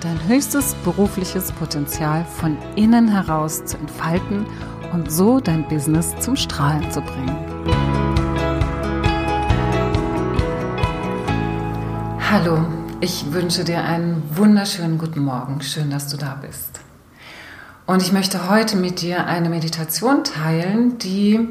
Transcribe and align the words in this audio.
dein 0.00 0.18
höchstes 0.26 0.74
berufliches 0.82 1.52
Potenzial 1.52 2.24
von 2.24 2.56
innen 2.74 3.08
heraus 3.08 3.64
zu 3.66 3.76
entfalten 3.76 4.46
und 4.92 5.12
so 5.12 5.40
dein 5.40 5.68
Business 5.68 6.14
zum 6.20 6.36
Strahlen 6.36 6.90
zu 6.90 7.02
bringen. 7.02 7.36
Hallo, 12.30 12.64
ich 13.00 13.32
wünsche 13.32 13.64
dir 13.64 13.84
einen 13.84 14.22
wunderschönen 14.34 14.96
guten 14.96 15.20
Morgen. 15.20 15.60
Schön, 15.60 15.90
dass 15.90 16.08
du 16.08 16.16
da 16.16 16.38
bist. 16.40 16.80
Und 17.86 18.02
ich 18.02 18.12
möchte 18.12 18.48
heute 18.48 18.76
mit 18.76 19.02
dir 19.02 19.26
eine 19.26 19.50
Meditation 19.50 20.24
teilen, 20.24 20.96
die 20.98 21.48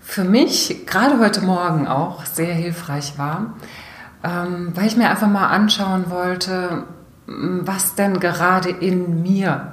für 0.00 0.24
mich 0.24 0.86
gerade 0.86 1.18
heute 1.18 1.42
Morgen 1.42 1.86
auch 1.86 2.24
sehr 2.24 2.54
hilfreich 2.54 3.18
war, 3.18 3.54
ähm, 4.24 4.72
weil 4.74 4.86
ich 4.86 4.96
mir 4.96 5.10
einfach 5.10 5.28
mal 5.28 5.48
anschauen 5.48 6.10
wollte, 6.10 6.84
was 7.26 7.94
denn 7.94 8.20
gerade 8.20 8.70
in 8.70 9.22
mir 9.22 9.72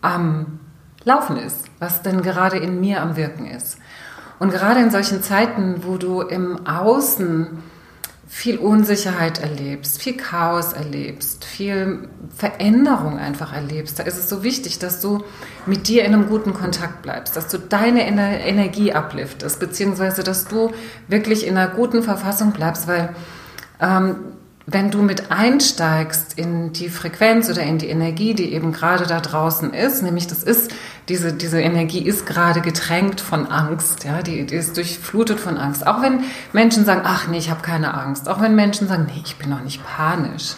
am 0.00 0.60
Laufen 1.04 1.36
ist, 1.36 1.64
was 1.78 2.02
denn 2.02 2.22
gerade 2.22 2.58
in 2.58 2.80
mir 2.80 3.02
am 3.02 3.16
Wirken 3.16 3.46
ist. 3.46 3.78
Und 4.38 4.50
gerade 4.50 4.80
in 4.80 4.90
solchen 4.90 5.22
Zeiten, 5.22 5.82
wo 5.84 5.96
du 5.96 6.20
im 6.20 6.66
Außen 6.66 7.62
viel 8.28 8.58
Unsicherheit 8.58 9.40
erlebst, 9.40 10.00
viel 10.00 10.16
Chaos 10.16 10.72
erlebst, 10.72 11.44
viel 11.44 12.08
Veränderung 12.34 13.18
einfach 13.18 13.52
erlebst, 13.52 13.98
da 13.98 14.04
ist 14.04 14.16
es 14.16 14.28
so 14.28 14.42
wichtig, 14.42 14.78
dass 14.78 15.00
du 15.00 15.22
mit 15.66 15.86
dir 15.86 16.04
in 16.04 16.14
einem 16.14 16.28
guten 16.28 16.54
Kontakt 16.54 17.02
bleibst, 17.02 17.36
dass 17.36 17.48
du 17.48 17.58
deine 17.58 18.04
Energie 18.06 18.94
abliftest, 18.94 19.60
beziehungsweise 19.60 20.22
dass 20.22 20.46
du 20.46 20.72
wirklich 21.08 21.46
in 21.46 21.56
einer 21.56 21.70
guten 21.70 22.02
Verfassung 22.02 22.52
bleibst, 22.52 22.88
weil 22.88 23.14
ähm, 23.80 24.16
wenn 24.66 24.90
du 24.90 25.02
mit 25.02 25.30
einsteigst 25.30 26.38
in 26.38 26.72
die 26.72 26.88
Frequenz 26.88 27.50
oder 27.50 27.62
in 27.62 27.78
die 27.78 27.88
Energie, 27.88 28.34
die 28.34 28.52
eben 28.52 28.72
gerade 28.72 29.06
da 29.06 29.20
draußen 29.20 29.74
ist, 29.74 30.02
nämlich 30.02 30.26
das 30.26 30.42
ist, 30.42 30.72
diese, 31.08 31.32
diese 31.32 31.60
Energie 31.60 32.02
ist 32.02 32.26
gerade 32.26 32.60
getränkt 32.60 33.20
von 33.20 33.46
Angst, 33.46 34.04
ja, 34.04 34.22
die, 34.22 34.46
die 34.46 34.54
ist 34.54 34.76
durchflutet 34.76 35.40
von 35.40 35.56
Angst. 35.56 35.86
Auch 35.86 36.00
wenn 36.02 36.20
Menschen 36.52 36.84
sagen, 36.84 37.02
ach 37.04 37.26
nee, 37.26 37.38
ich 37.38 37.50
habe 37.50 37.62
keine 37.62 37.94
Angst. 37.94 38.28
Auch 38.28 38.40
wenn 38.40 38.54
Menschen 38.54 38.86
sagen, 38.86 39.06
nee, 39.12 39.22
ich 39.24 39.36
bin 39.36 39.50
noch 39.50 39.62
nicht 39.62 39.84
panisch 39.84 40.54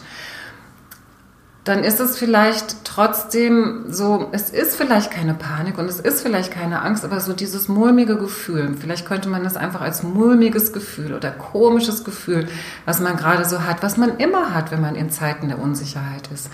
dann 1.64 1.82
ist 1.82 1.98
es 1.98 2.18
vielleicht 2.18 2.84
trotzdem 2.84 3.86
so, 3.88 4.28
es 4.32 4.50
ist 4.50 4.76
vielleicht 4.76 5.10
keine 5.10 5.32
Panik 5.32 5.78
und 5.78 5.88
es 5.88 5.98
ist 5.98 6.20
vielleicht 6.20 6.52
keine 6.52 6.82
Angst, 6.82 7.06
aber 7.06 7.20
so 7.20 7.32
dieses 7.32 7.68
mulmige 7.68 8.18
Gefühl, 8.18 8.76
vielleicht 8.78 9.06
könnte 9.06 9.30
man 9.30 9.42
das 9.42 9.56
einfach 9.56 9.80
als 9.80 10.02
mulmiges 10.02 10.74
Gefühl 10.74 11.14
oder 11.14 11.30
komisches 11.30 12.04
Gefühl, 12.04 12.48
was 12.84 13.00
man 13.00 13.16
gerade 13.16 13.46
so 13.46 13.64
hat, 13.64 13.82
was 13.82 13.96
man 13.96 14.18
immer 14.18 14.52
hat, 14.52 14.72
wenn 14.72 14.82
man 14.82 14.94
in 14.94 15.10
Zeiten 15.10 15.48
der 15.48 15.58
Unsicherheit 15.58 16.28
ist. 16.32 16.50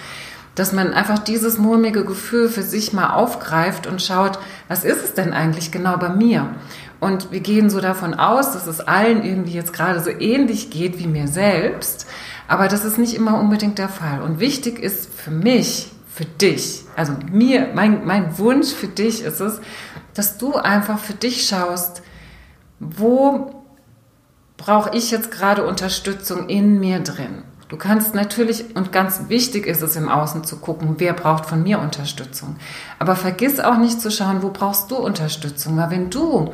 Dass 0.54 0.72
man 0.72 0.92
einfach 0.92 1.18
dieses 1.18 1.58
mulmige 1.58 2.04
Gefühl 2.04 2.48
für 2.48 2.62
sich 2.62 2.92
mal 2.92 3.10
aufgreift 3.10 3.88
und 3.88 4.02
schaut, 4.02 4.38
was 4.68 4.84
ist 4.84 5.02
es 5.02 5.14
denn 5.14 5.32
eigentlich 5.32 5.72
genau 5.72 5.96
bei 5.96 6.10
mir? 6.10 6.54
Und 7.00 7.32
wir 7.32 7.40
gehen 7.40 7.70
so 7.70 7.80
davon 7.80 8.14
aus, 8.14 8.52
dass 8.52 8.66
es 8.66 8.80
allen 8.80 9.24
irgendwie 9.24 9.54
jetzt 9.54 9.72
gerade 9.72 10.00
so 10.00 10.10
ähnlich 10.10 10.70
geht 10.70 10.98
wie 10.98 11.06
mir 11.06 11.28
selbst. 11.28 12.06
Aber 12.50 12.66
das 12.66 12.84
ist 12.84 12.98
nicht 12.98 13.14
immer 13.14 13.38
unbedingt 13.38 13.78
der 13.78 13.88
Fall. 13.88 14.22
Und 14.22 14.40
wichtig 14.40 14.80
ist 14.80 15.08
für 15.14 15.30
mich, 15.30 15.92
für 16.12 16.24
dich, 16.24 16.82
also 16.96 17.12
mir, 17.30 17.68
mein, 17.76 18.04
mein 18.04 18.38
Wunsch 18.38 18.72
für 18.72 18.88
dich 18.88 19.22
ist 19.22 19.40
es, 19.40 19.60
dass 20.14 20.36
du 20.36 20.56
einfach 20.56 20.98
für 20.98 21.12
dich 21.12 21.46
schaust, 21.46 22.02
wo 22.80 23.62
brauche 24.56 24.96
ich 24.96 25.12
jetzt 25.12 25.30
gerade 25.30 25.64
Unterstützung 25.64 26.48
in 26.48 26.80
mir 26.80 26.98
drin. 26.98 27.44
Du 27.68 27.76
kannst 27.76 28.16
natürlich, 28.16 28.74
und 28.74 28.90
ganz 28.90 29.28
wichtig 29.28 29.68
ist 29.68 29.80
es 29.80 29.94
im 29.94 30.08
Außen 30.08 30.42
zu 30.42 30.56
gucken, 30.56 30.96
wer 30.98 31.12
braucht 31.12 31.46
von 31.46 31.62
mir 31.62 31.78
Unterstützung. 31.78 32.56
Aber 32.98 33.14
vergiss 33.14 33.60
auch 33.60 33.78
nicht 33.78 34.00
zu 34.00 34.10
schauen, 34.10 34.42
wo 34.42 34.50
brauchst 34.50 34.90
du 34.90 34.96
Unterstützung. 34.96 35.76
Weil 35.76 35.92
wenn 35.92 36.10
du 36.10 36.52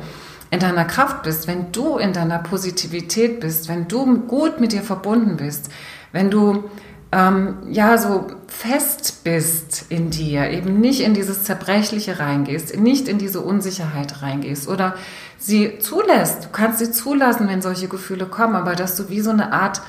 in 0.49 0.59
deiner 0.59 0.85
Kraft 0.85 1.23
bist, 1.23 1.47
wenn 1.47 1.71
du 1.71 1.97
in 1.97 2.13
deiner 2.13 2.39
Positivität 2.39 3.39
bist, 3.39 3.67
wenn 3.67 3.87
du 3.87 4.19
gut 4.21 4.59
mit 4.59 4.71
dir 4.71 4.81
verbunden 4.81 5.37
bist, 5.37 5.69
wenn 6.11 6.31
du 6.31 6.69
ähm, 7.11 7.57
ja 7.69 7.97
so 7.97 8.27
fest 8.47 9.23
bist 9.23 9.85
in 9.89 10.09
dir, 10.09 10.49
eben 10.49 10.79
nicht 10.79 11.01
in 11.01 11.13
dieses 11.13 11.43
Zerbrechliche 11.43 12.19
reingehst, 12.19 12.77
nicht 12.77 13.07
in 13.07 13.17
diese 13.17 13.41
Unsicherheit 13.41 14.21
reingehst 14.21 14.67
oder 14.67 14.95
sie 15.37 15.79
zulässt. 15.79 16.45
Du 16.45 16.49
kannst 16.51 16.79
sie 16.79 16.91
zulassen, 16.91 17.47
wenn 17.47 17.61
solche 17.61 17.87
Gefühle 17.87 18.25
kommen, 18.25 18.55
aber 18.55 18.75
dass 18.75 18.95
du 18.95 19.09
wie 19.09 19.21
so 19.21 19.29
eine 19.29 19.53
Art 19.53 19.81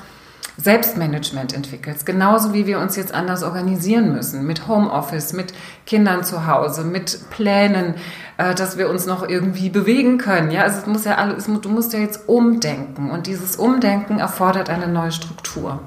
Selbstmanagement 0.61 1.53
entwickelst. 1.53 2.05
Genauso 2.05 2.53
wie 2.53 2.67
wir 2.67 2.79
uns 2.79 2.97
jetzt 2.97 3.13
anders 3.13 3.43
organisieren 3.43 4.11
müssen. 4.11 4.45
Mit 4.45 4.67
Homeoffice, 4.67 5.31
mit 5.31 5.53
Kindern 5.85 6.25
zu 6.25 6.47
Hause, 6.47 6.83
mit 6.83 7.29
Plänen, 7.29 7.95
äh, 8.37 8.53
dass 8.55 8.77
wir 8.77 8.89
uns 8.89 9.05
noch 9.05 9.27
irgendwie 9.27 9.69
bewegen 9.69 10.17
können. 10.17 10.51
Ja, 10.51 10.63
also 10.63 10.79
es 10.79 10.85
muss 10.85 11.05
ja 11.05 11.15
alles, 11.15 11.45
du 11.45 11.69
musst 11.69 11.93
ja 11.93 11.99
jetzt 11.99 12.27
umdenken. 12.27 13.09
Und 13.09 13.27
dieses 13.27 13.55
Umdenken 13.55 14.19
erfordert 14.19 14.69
eine 14.69 14.87
neue 14.87 15.13
Struktur. 15.13 15.79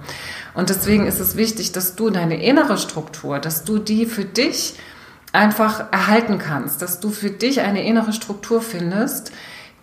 Und 0.55 0.71
deswegen 0.71 1.07
ist 1.07 1.21
es 1.21 1.37
wichtig, 1.37 1.73
dass 1.73 1.95
du 1.95 2.09
deine 2.09 2.43
innere 2.43 2.79
Struktur, 2.79 3.39
dass 3.39 3.65
du 3.65 3.79
die 3.79 4.07
für 4.07 4.25
dich 4.25 4.79
einfach 5.33 5.93
erhalten 5.93 6.39
kannst, 6.39 6.81
dass 6.81 7.01
du 7.01 7.11
für 7.11 7.31
dich 7.31 7.61
eine 7.61 7.85
innere 7.85 8.13
Struktur 8.13 8.63
findest, 8.63 9.33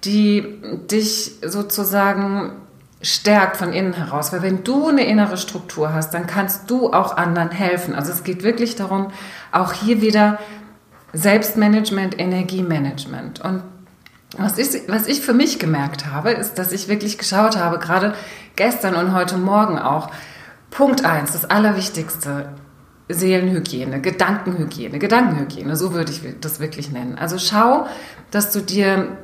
die 0.04 0.62
dich 0.90 1.34
sozusagen 1.46 2.54
stärkt 3.02 3.58
von 3.58 3.74
innen 3.74 3.94
heraus. 3.94 4.34
Weil 4.34 4.42
wenn 4.42 4.64
du 4.64 4.90
eine 4.90 5.06
innere 5.06 5.38
Struktur 5.38 5.94
hast, 5.94 6.14
dann 6.14 6.28
kannst 6.28 6.70
du 6.70 6.92
auch 6.92 7.16
anderen 7.16 7.52
helfen. 7.52 7.96
Also 7.96 8.12
es 8.12 8.24
geht 8.24 8.44
wirklich 8.44 8.76
darum, 8.76 9.12
auch 9.52 9.74
hier 9.74 10.02
wieder 10.02 10.40
Selbstmanagement, 11.14 12.20
Energiemanagement. 12.20 13.42
Und 13.42 13.64
was 14.38 14.58
ich, 14.58 14.88
was 14.88 15.08
ich 15.08 15.22
für 15.22 15.34
mich 15.34 15.60
gemerkt 15.60 16.06
habe, 16.08 16.32
ist, 16.32 16.60
dass 16.60 16.72
ich 16.72 16.88
wirklich 16.88 17.18
geschaut 17.18 17.58
habe, 17.58 17.80
gerade 17.80 18.14
gestern 18.56 18.96
und 18.96 19.14
heute 19.14 19.38
Morgen 19.38 19.80
auch, 19.80 20.10
Punkt 20.70 21.04
eins, 21.04 21.32
das 21.32 21.50
Allerwichtigste, 21.50 22.50
Seelenhygiene, 23.08 24.02
Gedankenhygiene, 24.02 25.00
Gedankenhygiene, 25.00 25.76
so 25.76 25.94
würde 25.94 26.12
ich 26.12 26.22
das 26.42 26.60
wirklich 26.60 26.92
nennen. 26.92 27.18
Also 27.18 27.40
schau, 27.40 27.88
dass 28.30 28.52
du 28.52 28.62
dir 28.62 29.18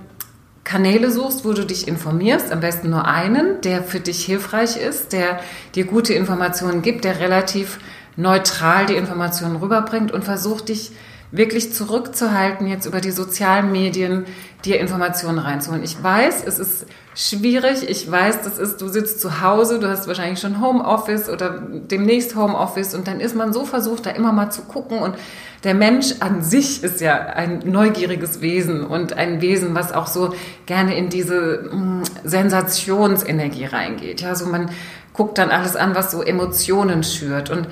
Kanäle 0.65 1.11
suchst, 1.11 1.45
wo 1.45 1.53
du 1.53 1.63
dich 1.63 1.87
informierst, 1.87 2.51
am 2.51 2.59
besten 2.59 2.89
nur 2.89 3.07
einen, 3.07 3.61
der 3.61 3.83
für 3.83 4.01
dich 4.01 4.25
hilfreich 4.25 4.75
ist, 4.75 5.13
der 5.13 5.39
dir 5.75 5.85
gute 5.85 6.13
Informationen 6.13 6.81
gibt, 6.81 7.05
der 7.05 7.19
relativ 7.19 7.79
neutral 8.17 8.87
die 8.87 8.95
Informationen 8.95 9.57
rüberbringt 9.57 10.11
und 10.11 10.25
versucht 10.25 10.69
dich 10.69 10.91
wirklich 11.37 11.73
zurückzuhalten, 11.73 12.67
jetzt 12.67 12.85
über 12.85 13.01
die 13.01 13.11
sozialen 13.11 13.71
Medien 13.71 14.25
dir 14.63 14.79
Informationen 14.79 15.39
reinzuholen. 15.39 15.83
Ich 15.83 16.01
weiß, 16.01 16.43
es 16.45 16.59
ist 16.59 16.85
schwierig. 17.13 17.87
Ich 17.89 18.09
weiß, 18.09 18.41
das 18.41 18.57
ist, 18.57 18.81
du 18.81 18.87
sitzt 18.87 19.21
zu 19.21 19.41
Hause, 19.41 19.79
du 19.79 19.87
hast 19.87 20.07
wahrscheinlich 20.07 20.39
schon 20.39 20.61
Homeoffice 20.61 21.29
oder 21.29 21.61
demnächst 21.69 22.35
Homeoffice 22.35 22.93
und 22.93 23.07
dann 23.07 23.19
ist 23.19 23.35
man 23.35 23.53
so 23.53 23.65
versucht, 23.65 24.05
da 24.05 24.09
immer 24.11 24.33
mal 24.33 24.49
zu 24.49 24.63
gucken 24.63 24.99
und 24.99 25.15
der 25.63 25.73
Mensch 25.73 26.15
an 26.19 26.43
sich 26.43 26.83
ist 26.83 27.01
ja 27.01 27.15
ein 27.15 27.63
neugieriges 27.65 28.41
Wesen 28.41 28.85
und 28.85 29.13
ein 29.13 29.41
Wesen, 29.41 29.73
was 29.73 29.93
auch 29.93 30.07
so 30.07 30.33
gerne 30.65 30.95
in 30.95 31.09
diese 31.09 31.69
hm, 31.71 32.03
Sensationsenergie 32.23 33.65
reingeht. 33.65 34.21
Ja, 34.21 34.35
so 34.35 34.45
man 34.45 34.69
guckt 35.13 35.37
dann 35.37 35.49
alles 35.49 35.75
an, 35.75 35.95
was 35.95 36.11
so 36.11 36.21
Emotionen 36.21 37.03
schürt 37.03 37.49
und 37.49 37.67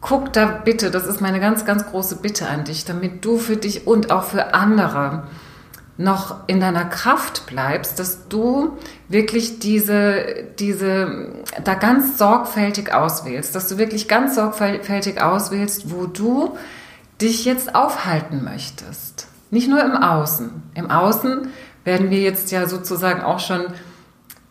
guck 0.00 0.32
da 0.32 0.46
bitte, 0.46 0.90
das 0.90 1.06
ist 1.06 1.20
meine 1.20 1.40
ganz, 1.40 1.64
ganz 1.64 1.86
große 1.86 2.16
Bitte 2.16 2.48
an 2.48 2.64
dich, 2.64 2.84
damit 2.84 3.24
du 3.24 3.38
für 3.38 3.56
dich 3.56 3.86
und 3.86 4.10
auch 4.10 4.24
für 4.24 4.54
andere 4.54 5.24
noch 6.00 6.36
in 6.46 6.60
deiner 6.60 6.86
Kraft 6.86 7.44
bleibst, 7.44 7.98
dass 7.98 8.26
du 8.28 8.78
wirklich 9.08 9.58
diese, 9.58 10.44
diese, 10.58 11.28
da 11.62 11.74
ganz 11.74 12.16
sorgfältig 12.16 12.94
auswählst, 12.94 13.54
dass 13.54 13.68
du 13.68 13.76
wirklich 13.76 14.08
ganz 14.08 14.34
sorgfältig 14.34 15.20
auswählst, 15.20 15.90
wo 15.90 16.06
du 16.06 16.56
dich 17.20 17.44
jetzt 17.44 17.74
aufhalten 17.74 18.42
möchtest. 18.42 19.26
Nicht 19.50 19.68
nur 19.68 19.84
im 19.84 19.94
Außen. 19.94 20.62
Im 20.74 20.90
Außen 20.90 21.48
werden 21.84 22.08
wir 22.08 22.20
jetzt 22.20 22.50
ja 22.50 22.66
sozusagen 22.66 23.20
auch 23.20 23.40
schon 23.40 23.66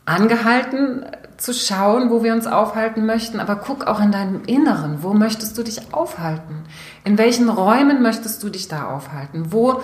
angehalten, 0.06 1.06
zu 1.40 1.54
schauen, 1.54 2.10
wo 2.10 2.22
wir 2.22 2.34
uns 2.34 2.48
aufhalten 2.48 3.06
möchten, 3.06 3.40
aber 3.40 3.56
guck 3.56 3.88
auch 3.88 4.02
in 4.02 4.12
deinem 4.12 4.44
Inneren, 4.46 5.04
wo 5.04 5.14
möchtest 5.14 5.58
du 5.58 5.64
dich 5.64 5.94
aufhalten? 5.94 6.64
In 7.06 7.18
welchen 7.18 7.50
Räumen 7.50 8.02
möchtest 8.02 8.44
du 8.44 8.50
dich 8.50 8.68
da 8.68 8.90
aufhalten? 8.90 9.52
Wo 9.52 9.82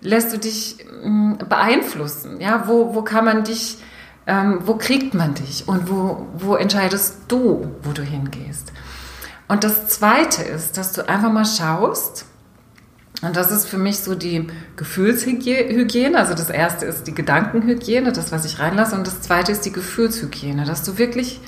lässt 0.00 0.32
du 0.32 0.38
dich 0.38 0.84
hm, 1.02 1.38
beeinflussen? 1.48 2.40
Ja, 2.40 2.64
wo, 2.68 2.94
wo 2.94 3.02
kann 3.02 3.24
man 3.24 3.44
dich, 3.44 3.78
ähm, 4.26 4.60
wo 4.64 4.74
kriegt 4.74 5.14
man 5.14 5.34
dich 5.34 5.66
und 5.66 5.90
wo, 5.90 6.26
wo 6.34 6.56
entscheidest 6.56 7.16
du, 7.28 7.74
wo 7.82 7.92
du 7.92 8.02
hingehst? 8.02 8.72
Und 9.48 9.64
das 9.64 9.88
Zweite 9.88 10.42
ist, 10.42 10.76
dass 10.76 10.92
du 10.92 11.08
einfach 11.08 11.32
mal 11.32 11.46
schaust, 11.46 12.26
und 13.20 13.36
das 13.36 13.50
ist 13.50 13.66
für 13.66 13.78
mich 13.78 13.98
so 13.98 14.14
die 14.14 14.46
Gefühlshygiene. 14.76 16.16
Also 16.16 16.34
das 16.34 16.50
erste 16.50 16.86
ist 16.86 17.04
die 17.04 17.14
Gedankenhygiene, 17.14 18.12
das, 18.12 18.30
was 18.30 18.44
ich 18.44 18.60
reinlasse. 18.60 18.94
Und 18.94 19.06
das 19.06 19.20
zweite 19.22 19.50
ist 19.50 19.64
die 19.64 19.72
Gefühlshygiene, 19.72 20.64
dass 20.64 20.84
du 20.84 20.98
wirklich 20.98 21.40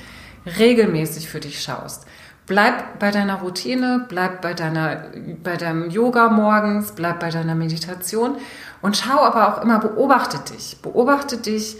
regelmäßig 0.57 1.29
für 1.29 1.39
dich 1.39 1.61
schaust. 1.61 2.05
Bleib 2.45 2.99
bei 2.99 3.11
deiner 3.11 3.35
Routine, 3.35 4.05
bleib 4.09 4.41
bei, 4.41 4.53
deiner, 4.53 5.05
bei 5.41 5.55
deinem 5.55 5.89
Yoga 5.89 6.29
morgens, 6.29 6.91
bleib 6.91 7.21
bei 7.21 7.29
deiner 7.29 7.55
Meditation 7.55 8.35
und 8.81 8.97
schau 8.97 9.21
aber 9.21 9.47
auch 9.47 9.61
immer, 9.61 9.79
beobachte 9.79 10.39
dich. 10.53 10.81
Beobachte 10.81 11.37
dich, 11.37 11.77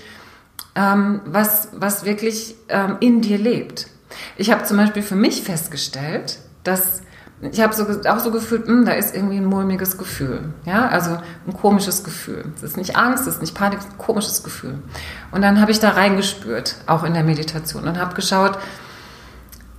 ähm, 0.76 1.20
was, 1.26 1.70
was 1.74 2.06
wirklich 2.06 2.56
ähm, 2.70 2.96
in 3.02 3.20
dir 3.22 3.38
lebt. 3.38 3.88
Ich 4.38 4.52
habe 4.52 4.64
zum 4.64 4.78
Beispiel 4.78 5.04
für 5.04 5.16
mich 5.16 5.42
festgestellt, 5.42 6.40
dass 6.64 7.02
ich 7.42 7.60
habe 7.60 7.74
so, 7.74 7.86
auch 8.08 8.20
so 8.20 8.32
gefühlt, 8.32 8.68
mh, 8.68 8.74
hm, 8.74 8.86
da 8.86 8.92
ist 8.92 9.16
irgendwie 9.16 9.38
ein 9.38 9.46
mulmiges 9.46 9.98
Gefühl. 9.98 10.54
Ja, 10.66 10.88
also 10.88 11.18
ein 11.48 11.54
komisches 11.54 12.04
Gefühl. 12.04 12.46
Es 12.56 12.64
ist 12.64 12.78
nicht 12.78 12.96
Angst, 12.96 13.28
es 13.28 13.36
ist 13.36 13.42
nicht 13.42 13.56
Panik, 13.56 13.80
es 13.80 13.86
ist 13.86 13.94
ein 13.94 13.98
komisches 13.98 14.44
Gefühl. 14.44 14.80
Und 15.32 15.42
dann 15.42 15.60
habe 15.60 15.72
ich 15.72 15.80
da 15.80 15.90
reingespürt, 15.90 16.76
auch 16.86 17.04
in 17.04 17.14
der 17.14 17.24
Meditation, 17.24 17.88
und 17.88 18.00
habe 18.00 18.14
geschaut, 18.14 18.60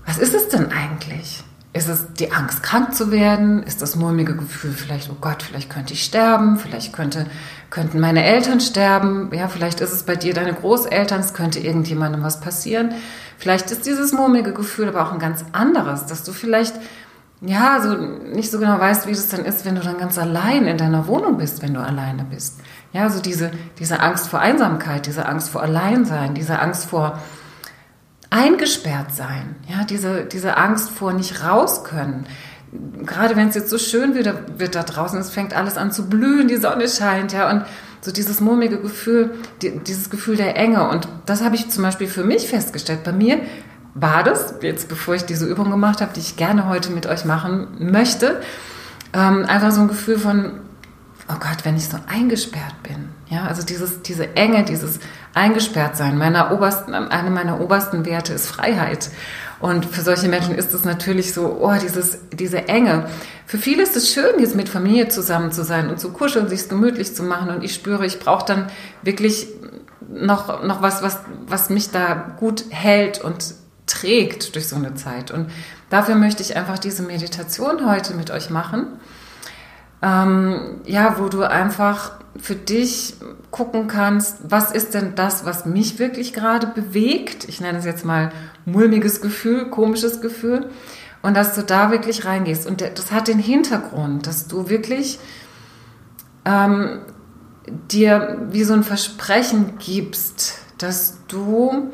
was 0.06 0.18
ist 0.18 0.34
es 0.34 0.48
denn 0.48 0.72
eigentlich? 0.72 1.44
Ist 1.74 1.88
es 1.88 2.12
die 2.18 2.32
Angst, 2.32 2.62
krank 2.62 2.94
zu 2.94 3.10
werden? 3.10 3.62
Ist 3.62 3.80
das 3.80 3.96
mulmige 3.96 4.36
Gefühl 4.36 4.72
vielleicht, 4.72 5.08
oh 5.10 5.16
Gott, 5.20 5.42
vielleicht 5.42 5.70
könnte 5.70 5.94
ich 5.94 6.04
sterben? 6.04 6.58
Vielleicht 6.58 6.92
könnte, 6.92 7.26
könnten 7.70 7.98
meine 7.98 8.24
Eltern 8.24 8.60
sterben? 8.60 9.30
Ja, 9.32 9.48
vielleicht 9.48 9.80
ist 9.80 9.92
es 9.92 10.02
bei 10.02 10.16
dir 10.16 10.34
deine 10.34 10.52
Großeltern, 10.52 11.20
es 11.20 11.32
könnte 11.32 11.60
irgendjemandem 11.60 12.22
was 12.22 12.40
passieren. 12.40 12.92
Vielleicht 13.38 13.70
ist 13.70 13.86
dieses 13.86 14.12
mulmige 14.12 14.52
Gefühl 14.52 14.88
aber 14.88 15.06
auch 15.06 15.12
ein 15.12 15.18
ganz 15.18 15.46
anderes, 15.52 16.04
dass 16.04 16.24
du 16.24 16.32
vielleicht 16.32 16.74
ja, 17.44 17.80
so 17.80 17.94
nicht 17.94 18.50
so 18.50 18.58
genau 18.58 18.78
weißt, 18.78 19.06
wie 19.06 19.12
das 19.12 19.28
dann 19.28 19.44
ist, 19.44 19.64
wenn 19.64 19.74
du 19.74 19.80
dann 19.80 19.98
ganz 19.98 20.16
allein 20.16 20.66
in 20.66 20.78
deiner 20.78 21.08
Wohnung 21.08 21.38
bist, 21.38 21.60
wenn 21.62 21.74
du 21.74 21.80
alleine 21.80 22.24
bist. 22.24 22.60
Ja, 22.92 23.10
so 23.10 23.20
diese, 23.20 23.50
diese 23.78 24.00
Angst 24.00 24.28
vor 24.28 24.38
Einsamkeit, 24.38 25.06
diese 25.06 25.26
Angst 25.26 25.48
vor 25.50 25.62
Alleinsein, 25.62 26.34
diese 26.34 26.60
Angst 26.60 26.86
vor 26.86 27.18
eingesperrt 28.30 29.12
sein, 29.12 29.56
ja, 29.68 29.84
diese, 29.84 30.24
diese 30.24 30.56
Angst 30.56 30.90
vor 30.90 31.12
nicht 31.12 31.44
raus 31.44 31.84
können. 31.84 32.26
Gerade 33.04 33.36
wenn 33.36 33.48
es 33.48 33.54
jetzt 33.54 33.70
so 33.70 33.76
schön 33.76 34.14
wird, 34.14 34.58
wird 34.58 34.74
da 34.74 34.84
draußen, 34.84 35.18
es 35.18 35.30
fängt 35.30 35.54
alles 35.54 35.76
an 35.76 35.90
zu 35.92 36.08
blühen, 36.08 36.48
die 36.48 36.56
Sonne 36.56 36.88
scheint, 36.88 37.32
ja, 37.32 37.50
und 37.50 37.64
so 38.00 38.10
dieses 38.10 38.40
mulmige 38.40 38.80
Gefühl, 38.80 39.34
die, 39.62 39.78
dieses 39.78 40.10
Gefühl 40.10 40.36
der 40.36 40.56
Enge. 40.56 40.88
Und 40.88 41.08
das 41.26 41.42
habe 41.42 41.56
ich 41.56 41.70
zum 41.70 41.82
Beispiel 41.82 42.08
für 42.08 42.24
mich 42.24 42.48
festgestellt. 42.48 43.04
Bei 43.04 43.12
mir 43.12 43.40
war 43.94 44.22
das, 44.22 44.54
jetzt 44.62 44.88
bevor 44.88 45.14
ich 45.14 45.24
diese 45.24 45.46
Übung 45.46 45.70
gemacht 45.70 46.00
habe, 46.00 46.12
die 46.14 46.20
ich 46.20 46.36
gerne 46.36 46.68
heute 46.68 46.90
mit 46.90 47.06
euch 47.06 47.24
machen 47.24 47.68
möchte, 47.78 48.40
ähm, 49.12 49.44
einfach 49.46 49.70
so 49.70 49.82
ein 49.82 49.88
Gefühl 49.88 50.18
von, 50.18 50.52
oh 51.28 51.38
Gott, 51.38 51.64
wenn 51.64 51.76
ich 51.76 51.88
so 51.88 51.98
eingesperrt 52.06 52.82
bin. 52.82 53.10
Ja, 53.28 53.44
also 53.44 53.62
dieses, 53.62 54.02
diese 54.02 54.36
Enge, 54.36 54.64
dieses 54.64 54.98
Eingesperrtsein. 55.34 56.18
Meiner 56.18 56.52
obersten, 56.52 56.94
eine 56.94 57.30
meiner 57.30 57.60
obersten 57.60 58.04
Werte 58.04 58.32
ist 58.34 58.46
Freiheit. 58.46 59.10
Und 59.60 59.86
für 59.86 60.02
solche 60.02 60.28
Menschen 60.28 60.54
ist 60.54 60.74
es 60.74 60.84
natürlich 60.84 61.32
so, 61.32 61.58
oh, 61.60 61.72
dieses, 61.80 62.18
diese 62.32 62.68
Enge. 62.68 63.06
Für 63.46 63.58
viele 63.58 63.82
ist 63.82 63.96
es 63.96 64.12
schön, 64.12 64.40
jetzt 64.40 64.56
mit 64.56 64.68
Familie 64.68 65.08
zusammen 65.08 65.52
zu 65.52 65.64
sein 65.64 65.88
und 65.88 66.00
zu 66.00 66.12
kuscheln, 66.12 66.48
sich 66.48 66.68
gemütlich 66.68 67.14
zu 67.14 67.22
machen. 67.22 67.50
Und 67.50 67.62
ich 67.62 67.74
spüre, 67.74 68.04
ich 68.04 68.18
brauche 68.18 68.44
dann 68.44 68.66
wirklich 69.02 69.48
noch, 70.10 70.62
noch 70.64 70.82
was, 70.82 71.02
was, 71.02 71.20
was 71.46 71.70
mich 71.70 71.90
da 71.90 72.34
gut 72.38 72.64
hält 72.70 73.22
und 73.22 73.54
trägt 74.02 74.54
durch 74.54 74.68
so 74.68 74.76
eine 74.76 74.94
Zeit. 74.94 75.30
Und 75.30 75.50
dafür 75.90 76.16
möchte 76.16 76.42
ich 76.42 76.56
einfach 76.56 76.78
diese 76.78 77.02
Meditation 77.02 77.88
heute 77.88 78.14
mit 78.14 78.30
euch 78.30 78.50
machen. 78.50 78.86
Ähm, 80.02 80.80
ja, 80.84 81.16
wo 81.18 81.28
du 81.28 81.42
einfach 81.42 82.12
für 82.36 82.56
dich 82.56 83.14
gucken 83.50 83.86
kannst, 83.86 84.38
was 84.42 84.72
ist 84.72 84.94
denn 84.94 85.14
das, 85.14 85.44
was 85.44 85.66
mich 85.66 85.98
wirklich 85.98 86.32
gerade 86.32 86.66
bewegt? 86.66 87.44
Ich 87.48 87.60
nenne 87.60 87.78
es 87.78 87.84
jetzt 87.84 88.04
mal 88.04 88.32
mulmiges 88.64 89.20
Gefühl, 89.20 89.70
komisches 89.70 90.20
Gefühl. 90.20 90.70
Und 91.22 91.36
dass 91.36 91.54
du 91.54 91.62
da 91.62 91.92
wirklich 91.92 92.24
reingehst. 92.24 92.66
Und 92.66 92.80
das 92.80 93.12
hat 93.12 93.28
den 93.28 93.38
Hintergrund, 93.38 94.26
dass 94.26 94.48
du 94.48 94.68
wirklich 94.68 95.20
ähm, 96.44 97.02
dir 97.92 98.48
wie 98.50 98.64
so 98.64 98.74
ein 98.74 98.82
Versprechen 98.82 99.78
gibst, 99.78 100.58
dass 100.78 101.18
du 101.28 101.92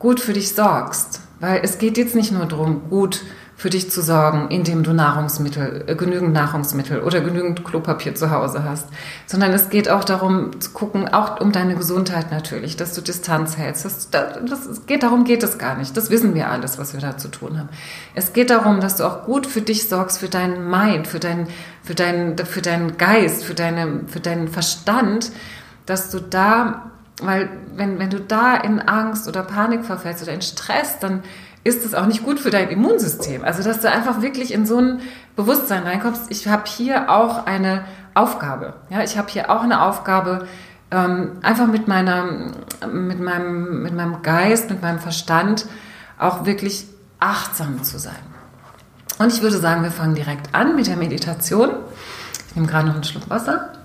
gut 0.00 0.18
für 0.18 0.32
dich 0.32 0.52
sorgst. 0.52 1.20
Weil 1.40 1.60
es 1.62 1.78
geht 1.78 1.98
jetzt 1.98 2.14
nicht 2.14 2.32
nur 2.32 2.46
darum, 2.46 2.88
gut 2.88 3.22
für 3.58 3.70
dich 3.70 3.90
zu 3.90 4.02
sorgen, 4.02 4.50
indem 4.50 4.82
du 4.82 4.92
Nahrungsmittel, 4.92 5.84
äh, 5.86 5.94
genügend 5.94 6.34
Nahrungsmittel 6.34 7.02
oder 7.02 7.22
genügend 7.22 7.64
Klopapier 7.64 8.14
zu 8.14 8.30
Hause 8.30 8.64
hast, 8.64 8.88
sondern 9.26 9.52
es 9.52 9.70
geht 9.70 9.88
auch 9.88 10.04
darum 10.04 10.60
zu 10.60 10.72
gucken, 10.72 11.08
auch 11.08 11.40
um 11.40 11.52
deine 11.52 11.74
Gesundheit 11.74 12.30
natürlich, 12.30 12.76
dass 12.76 12.92
du 12.92 13.00
Distanz 13.00 13.56
hältst. 13.56 13.86
Das, 13.86 14.10
das 14.10 14.84
geht 14.86 15.02
darum 15.02 15.24
geht 15.24 15.42
es 15.42 15.56
gar 15.56 15.76
nicht. 15.78 15.96
Das 15.96 16.10
wissen 16.10 16.34
wir 16.34 16.50
alles, 16.50 16.78
was 16.78 16.92
wir 16.92 17.00
da 17.00 17.16
zu 17.16 17.28
tun 17.28 17.58
haben. 17.58 17.70
Es 18.14 18.34
geht 18.34 18.50
darum, 18.50 18.80
dass 18.80 18.96
du 18.96 19.04
auch 19.04 19.24
gut 19.24 19.46
für 19.46 19.62
dich 19.62 19.88
sorgst, 19.88 20.18
für 20.18 20.28
deinen 20.28 20.70
Mind, 20.70 21.06
für 21.06 21.18
deinen, 21.18 21.48
für 21.82 21.94
deinen, 21.94 22.36
für 22.36 22.60
deinen 22.60 22.98
Geist, 22.98 23.42
für 23.42 23.54
deine, 23.54 24.00
für 24.06 24.20
deinen 24.20 24.48
Verstand, 24.48 25.32
dass 25.86 26.10
du 26.10 26.20
da 26.20 26.90
weil 27.22 27.48
wenn, 27.74 27.98
wenn 27.98 28.10
du 28.10 28.20
da 28.20 28.56
in 28.56 28.80
Angst 28.80 29.26
oder 29.26 29.42
Panik 29.42 29.84
verfällst 29.84 30.22
oder 30.22 30.32
in 30.32 30.42
Stress, 30.42 30.98
dann 30.98 31.22
ist 31.64 31.84
es 31.84 31.94
auch 31.94 32.06
nicht 32.06 32.22
gut 32.22 32.38
für 32.38 32.50
dein 32.50 32.68
Immunsystem. 32.68 33.44
Also 33.44 33.62
dass 33.62 33.80
du 33.80 33.90
einfach 33.90 34.22
wirklich 34.22 34.52
in 34.52 34.66
so 34.66 34.78
ein 34.78 35.00
Bewusstsein 35.34 35.82
reinkommst, 35.82 36.24
ich 36.28 36.46
habe 36.46 36.64
hier 36.66 37.10
auch 37.10 37.46
eine 37.46 37.84
Aufgabe. 38.14 38.74
Ja, 38.90 39.02
ich 39.02 39.18
habe 39.18 39.28
hier 39.28 39.50
auch 39.50 39.62
eine 39.62 39.82
Aufgabe, 39.82 40.46
ähm, 40.90 41.32
einfach 41.42 41.66
mit, 41.66 41.88
meiner, 41.88 42.52
mit, 42.90 43.20
meinem, 43.20 43.82
mit 43.82 43.94
meinem 43.94 44.22
Geist, 44.22 44.70
mit 44.70 44.82
meinem 44.82 45.00
Verstand 45.00 45.66
auch 46.18 46.46
wirklich 46.46 46.86
achtsam 47.18 47.82
zu 47.82 47.98
sein. 47.98 48.14
Und 49.18 49.32
ich 49.32 49.42
würde 49.42 49.58
sagen, 49.58 49.82
wir 49.82 49.90
fangen 49.90 50.14
direkt 50.14 50.54
an 50.54 50.76
mit 50.76 50.86
der 50.86 50.96
Meditation. 50.96 51.70
Ich 52.48 52.54
nehme 52.54 52.68
gerade 52.68 52.86
noch 52.86 52.94
einen 52.94 53.04
Schluck 53.04 53.28
Wasser 53.28 53.75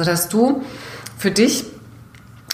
sodass 0.00 0.30
du 0.30 0.64
für 1.18 1.30
dich 1.30 1.66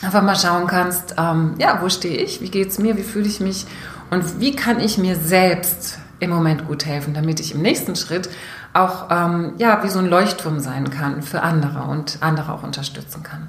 einfach 0.03 0.23
mal 0.23 0.35
schauen 0.35 0.67
kannst, 0.67 1.15
ähm, 1.17 1.55
ja, 1.59 1.81
wo 1.81 1.89
stehe 1.89 2.17
ich, 2.17 2.41
wie 2.41 2.51
geht 2.51 2.71
es 2.71 2.79
mir, 2.81 2.97
wie 2.97 3.05
fühle 3.05 3.29
ich 3.29 3.39
mich 3.39 3.67
und 4.11 4.41
wie 4.41 4.57
kann 4.57 4.81
ich 4.81 4.99
mir 4.99 5.15
selbst 5.15 5.99
im 6.19 6.31
Moment 6.31 6.67
gut 6.67 6.87
helfen, 6.87 7.15
damit 7.15 7.39
ich 7.39 7.55
im 7.55 7.63
nächsten 7.63 7.95
Schritt 7.95 8.29
auch 8.73 9.13
ähm, 9.13 9.53
ja, 9.59 9.85
wie 9.85 9.89
so 9.89 10.01
ein 10.01 10.07
Leuchtturm 10.07 10.59
sein 10.59 10.91
kann 10.91 11.23
für 11.23 11.43
andere 11.43 11.85
und 11.85 12.19
andere 12.21 12.53
auch 12.53 12.65
unterstützen 12.65 13.23
kann. 13.23 13.49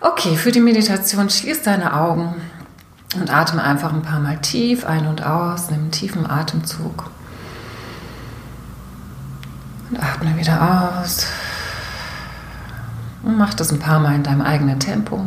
Okay, 0.00 0.34
für 0.34 0.50
die 0.50 0.60
Meditation 0.60 1.30
schließ 1.30 1.62
deine 1.62 1.94
Augen 1.94 2.34
und 3.14 3.32
atme 3.32 3.62
einfach 3.62 3.92
ein 3.92 4.02
paar 4.02 4.18
Mal 4.18 4.38
tief 4.38 4.84
ein 4.84 5.06
und 5.06 5.24
aus, 5.24 5.70
nimm 5.70 5.82
einen 5.82 5.90
tiefen 5.92 6.28
Atemzug 6.28 7.12
und 9.88 10.02
atme 10.02 10.36
wieder 10.36 11.00
aus. 11.00 11.28
Und 13.22 13.36
mach 13.36 13.54
das 13.54 13.72
ein 13.72 13.78
paar 13.78 14.00
Mal 14.00 14.14
in 14.14 14.22
deinem 14.22 14.42
eigenen 14.42 14.78
Tempo. 14.78 15.26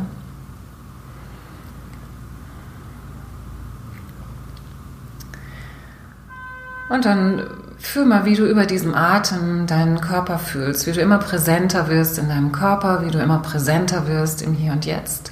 Und 6.89 7.05
dann 7.05 7.43
fühl 7.79 8.05
mal, 8.05 8.25
wie 8.25 8.35
du 8.35 8.45
über 8.45 8.65
diesen 8.65 8.93
Atem 8.93 9.65
deinen 9.65 10.01
Körper 10.01 10.39
fühlst, 10.39 10.87
wie 10.87 10.91
du 10.91 10.99
immer 10.99 11.19
präsenter 11.19 11.87
wirst 11.87 12.17
in 12.17 12.27
deinem 12.27 12.51
Körper, 12.51 13.05
wie 13.05 13.11
du 13.11 13.19
immer 13.19 13.39
präsenter 13.39 14.07
wirst 14.07 14.41
im 14.41 14.53
Hier 14.53 14.73
und 14.73 14.85
Jetzt, 14.85 15.31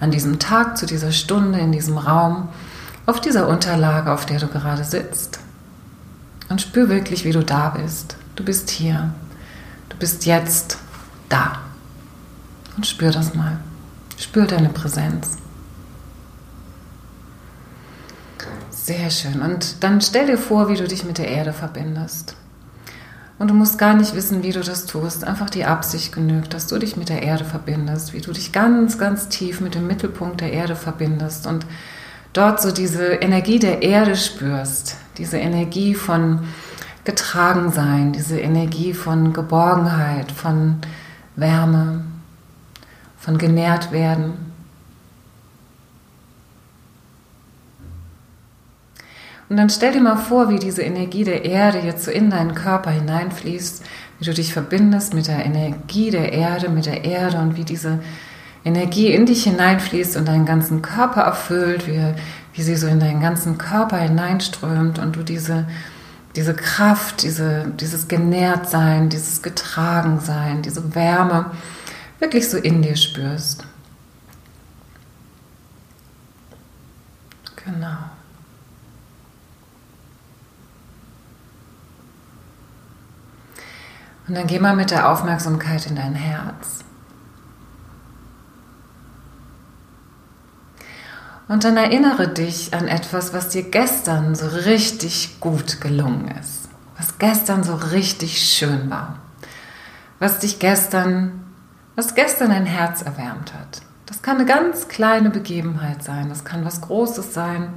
an 0.00 0.10
diesem 0.10 0.38
Tag, 0.38 0.78
zu 0.78 0.86
dieser 0.86 1.12
Stunde, 1.12 1.58
in 1.58 1.72
diesem 1.72 1.98
Raum, 1.98 2.48
auf 3.04 3.20
dieser 3.20 3.48
Unterlage, 3.48 4.12
auf 4.12 4.26
der 4.26 4.38
du 4.38 4.46
gerade 4.46 4.84
sitzt. 4.84 5.40
Und 6.48 6.60
spür 6.60 6.88
wirklich, 6.88 7.24
wie 7.24 7.32
du 7.32 7.42
da 7.42 7.70
bist. 7.70 8.16
Du 8.36 8.44
bist 8.44 8.70
hier. 8.70 9.10
Du 9.88 9.96
bist 9.96 10.24
jetzt 10.24 10.78
da. 11.28 11.61
Und 12.76 12.86
spür 12.86 13.10
das 13.10 13.34
mal. 13.34 13.58
Spür 14.16 14.46
deine 14.46 14.68
Präsenz. 14.68 15.38
Sehr 18.70 19.10
schön. 19.10 19.40
Und 19.42 19.82
dann 19.82 20.00
stell 20.00 20.26
dir 20.26 20.38
vor, 20.38 20.68
wie 20.68 20.76
du 20.76 20.88
dich 20.88 21.04
mit 21.04 21.18
der 21.18 21.28
Erde 21.28 21.52
verbindest. 21.52 22.36
Und 23.38 23.48
du 23.48 23.54
musst 23.54 23.78
gar 23.78 23.94
nicht 23.94 24.14
wissen, 24.14 24.42
wie 24.42 24.52
du 24.52 24.60
das 24.60 24.86
tust. 24.86 25.24
Einfach 25.24 25.50
die 25.50 25.64
Absicht 25.64 26.12
genügt, 26.12 26.54
dass 26.54 26.66
du 26.66 26.78
dich 26.78 26.96
mit 26.96 27.08
der 27.08 27.22
Erde 27.22 27.44
verbindest, 27.44 28.12
wie 28.12 28.20
du 28.20 28.32
dich 28.32 28.52
ganz, 28.52 28.98
ganz 28.98 29.28
tief 29.28 29.60
mit 29.60 29.74
dem 29.74 29.86
Mittelpunkt 29.86 30.40
der 30.40 30.52
Erde 30.52 30.76
verbindest 30.76 31.46
und 31.46 31.66
dort 32.32 32.62
so 32.62 32.70
diese 32.70 33.04
Energie 33.04 33.58
der 33.58 33.82
Erde 33.82 34.16
spürst, 34.16 34.96
diese 35.18 35.38
Energie 35.38 35.94
von 35.94 36.40
Getragensein, 37.04 38.12
diese 38.12 38.38
Energie 38.38 38.94
von 38.94 39.32
Geborgenheit, 39.32 40.30
von 40.30 40.76
Wärme, 41.34 42.04
von 43.22 43.38
genährt 43.38 43.92
werden. 43.92 44.52
Und 49.48 49.58
dann 49.58 49.70
stell 49.70 49.92
dir 49.92 50.00
mal 50.00 50.16
vor, 50.16 50.48
wie 50.48 50.58
diese 50.58 50.82
Energie 50.82 51.24
der 51.24 51.44
Erde 51.44 51.78
jetzt 51.78 52.04
so 52.04 52.10
in 52.10 52.30
deinen 52.30 52.54
Körper 52.54 52.90
hineinfließt, 52.90 53.84
wie 54.18 54.24
du 54.24 54.34
dich 54.34 54.52
verbindest 54.52 55.14
mit 55.14 55.28
der 55.28 55.44
Energie 55.44 56.10
der 56.10 56.32
Erde, 56.32 56.68
mit 56.68 56.86
der 56.86 57.04
Erde 57.04 57.38
und 57.38 57.56
wie 57.56 57.64
diese 57.64 58.00
Energie 58.64 59.12
in 59.12 59.26
dich 59.26 59.44
hineinfließt 59.44 60.16
und 60.16 60.26
deinen 60.26 60.46
ganzen 60.46 60.82
Körper 60.82 61.20
erfüllt, 61.20 61.86
wie, 61.86 62.02
wie 62.54 62.62
sie 62.62 62.76
so 62.76 62.88
in 62.88 62.98
deinen 62.98 63.20
ganzen 63.20 63.56
Körper 63.58 63.98
hineinströmt 63.98 64.98
und 64.98 65.14
du 65.14 65.22
diese, 65.22 65.68
diese 66.34 66.54
Kraft, 66.54 67.22
diese, 67.22 67.66
dieses 67.78 68.08
Genährtsein, 68.08 69.10
dieses 69.10 69.42
Getragensein, 69.42 70.62
diese 70.62 70.94
Wärme 70.94 71.50
wirklich 72.22 72.48
so 72.48 72.56
in 72.56 72.80
dir 72.80 72.96
spürst. 72.96 73.66
Genau. 77.64 77.98
Und 84.26 84.36
dann 84.36 84.46
geh 84.46 84.60
mal 84.60 84.76
mit 84.76 84.92
der 84.92 85.10
Aufmerksamkeit 85.10 85.86
in 85.86 85.96
dein 85.96 86.14
Herz. 86.14 86.84
Und 91.48 91.64
dann 91.64 91.76
erinnere 91.76 92.28
dich 92.28 92.72
an 92.72 92.86
etwas, 92.88 93.34
was 93.34 93.48
dir 93.48 93.64
gestern 93.64 94.34
so 94.34 94.46
richtig 94.46 95.40
gut 95.40 95.80
gelungen 95.80 96.28
ist. 96.40 96.68
Was 96.96 97.18
gestern 97.18 97.64
so 97.64 97.74
richtig 97.74 98.38
schön 98.40 98.90
war. 98.90 99.18
Was 100.20 100.38
dich 100.38 100.60
gestern, 100.60 101.51
was 101.96 102.14
gestern 102.14 102.50
dein 102.50 102.66
Herz 102.66 103.02
erwärmt 103.02 103.54
hat. 103.54 103.82
Das 104.06 104.22
kann 104.22 104.36
eine 104.36 104.46
ganz 104.46 104.88
kleine 104.88 105.30
Begebenheit 105.30 106.02
sein. 106.02 106.28
Das 106.28 106.44
kann 106.44 106.64
was 106.64 106.80
Großes 106.80 107.32
sein. 107.32 107.72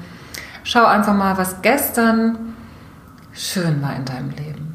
Schau 0.64 0.86
einfach 0.86 1.14
mal, 1.14 1.38
was 1.38 1.62
gestern 1.62 2.56
schön 3.34 3.82
war 3.82 3.96
in 3.96 4.06
deinem 4.06 4.32
Leben. 4.32 4.66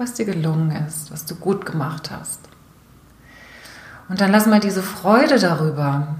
was 0.00 0.14
dir 0.14 0.24
gelungen 0.24 0.70
ist, 0.88 1.12
was 1.12 1.26
du 1.26 1.34
gut 1.34 1.66
gemacht 1.66 2.10
hast. 2.10 2.40
Und 4.08 4.20
dann 4.20 4.32
lass 4.32 4.46
mal 4.46 4.58
diese 4.58 4.82
Freude 4.82 5.38
darüber 5.38 6.16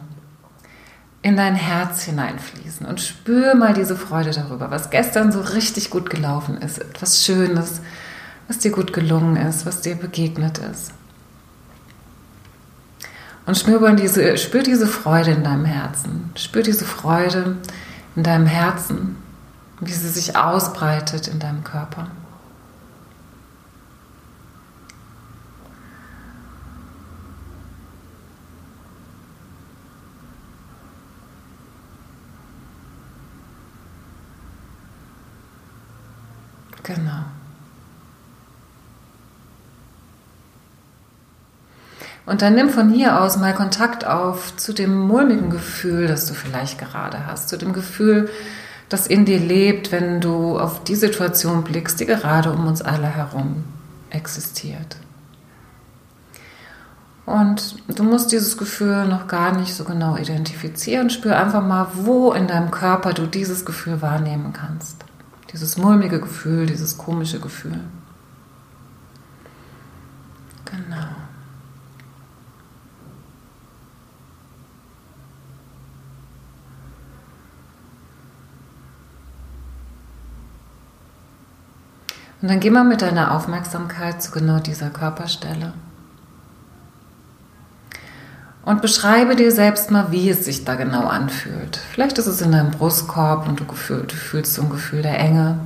in 1.23 1.37
dein 1.37 1.55
Herz 1.55 2.03
hineinfließen 2.03 2.87
und 2.87 3.01
spür 3.01 3.55
mal 3.55 3.75
diese 3.75 3.97
Freude 3.97 4.31
darüber, 4.31 4.71
was 4.71 4.91
gestern 4.91 5.33
so 5.33 5.41
richtig 5.41 5.91
gut 5.91 6.09
gelaufen 6.09 6.59
ist, 6.59 6.79
etwas 6.79 7.25
Schönes, 7.25 7.81
was 8.49 8.59
dir 8.59 8.71
gut 8.71 8.93
gelungen 8.93 9.37
ist, 9.37 9.67
was 9.67 9.83
dir 9.83 9.97
begegnet 9.97 10.59
ist. 10.59 10.93
Und 13.47 13.59
spür 13.59 13.93
diese, 13.95 14.39
spür 14.39 14.63
diese 14.63 14.87
Freude 14.87 15.33
in 15.33 15.45
deinem 15.45 15.65
Herzen. 15.65 16.31
Spür 16.37 16.63
diese 16.63 16.85
Freude 16.85 17.57
in 18.17 18.23
deinem 18.23 18.47
Herzen, 18.47 19.17
wie 19.81 19.93
sie 19.93 20.09
sich 20.09 20.37
ausbreitet 20.37 21.29
in 21.29 21.39
deinem 21.39 21.65
Körper. 21.65 22.09
Genau. 36.95 37.25
Und 42.27 42.43
dann 42.43 42.55
nimm 42.55 42.71
von 42.71 42.91
hier 42.91 43.21
aus 43.21 43.39
mal 43.39 43.55
Kontakt 43.55 44.07
auf 44.07 44.57
zu 44.57 44.73
dem 44.73 44.97
mulmigen 44.97 45.51
Gefühl, 45.51 46.07
das 46.07 46.27
du 46.27 46.35
vielleicht 46.35 46.79
gerade 46.79 47.27
hast, 47.27 47.49
zu 47.49 47.57
dem 47.57 47.73
Gefühl, 47.73 48.29
das 48.89 49.07
in 49.07 49.25
dir 49.25 49.39
lebt, 49.39 49.91
wenn 49.91 50.21
du 50.21 50.59
auf 50.59 50.85
die 50.85 50.95
Situation 50.95 51.65
blickst, 51.65 51.99
die 51.99 52.07
gerade 52.07 52.53
um 52.53 52.67
uns 52.67 52.83
alle 52.83 53.07
herum 53.07 53.65
existiert. 54.11 54.97
Und 57.27 57.77
du 57.89 58.03
musst 58.03 58.33
dieses 58.33 58.57
Gefühl 58.57 59.07
noch 59.07 59.29
gar 59.29 59.57
nicht 59.57 59.75
so 59.75 59.85
genau 59.85 60.17
identifizieren. 60.17 61.11
Spür 61.11 61.37
einfach 61.37 61.65
mal, 61.65 61.89
wo 61.95 62.33
in 62.33 62.49
deinem 62.49 62.73
Körper 62.73 63.13
du 63.13 63.27
dieses 63.27 63.65
Gefühl 63.65 64.03
wahrnehmen 64.03 64.53
kannst. 64.53 65.05
Dieses 65.53 65.77
mulmige 65.77 66.21
Gefühl, 66.21 66.67
dieses 66.67 66.97
komische 66.97 67.41
Gefühl. 67.41 67.81
Genau. 70.65 71.09
Und 82.43 82.49
dann 82.49 82.61
geh 82.61 82.71
mal 82.71 82.85
mit 82.85 83.03
deiner 83.03 83.33
Aufmerksamkeit 83.33 84.23
zu 84.23 84.31
genau 84.31 84.61
dieser 84.61 84.91
Körperstelle 84.91 85.75
und 88.65 88.83
beschreibe 88.83 89.37
dir 89.37 89.53
selbst 89.53 89.91
mal, 89.91 90.11
wie 90.11 90.29
es 90.29 90.45
sich 90.45 90.65
da 90.65 90.75
genau 90.75 91.07
anfühlt. 91.07 91.81
Vielleicht 91.93 92.19
ist 92.19 92.27
es 92.27 92.43
in 92.43 92.53
deinem 92.53 92.71
Brustkorb 92.71 93.49
und 93.49 93.61
du, 93.61 93.65
gefühl, 93.65 94.05
du 94.07 94.15
fühlst 94.15 94.55
so 94.55 94.63
ein 94.63 94.71
Gefühl 94.71 95.03
der 95.03 95.19
Enge. 95.19 95.59